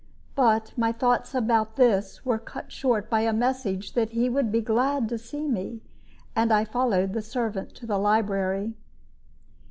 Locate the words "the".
7.13-7.21, 7.85-7.99